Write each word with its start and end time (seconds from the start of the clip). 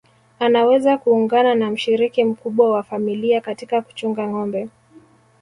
Anaweza 0.39 0.97
kuungana 0.97 1.55
na 1.55 1.71
mshiriki 1.71 2.23
mkubwa 2.23 2.69
wa 2.71 2.83
familia 2.83 3.41
katika 3.41 3.81
kuchunga 3.81 4.27
ngombe 4.27 4.69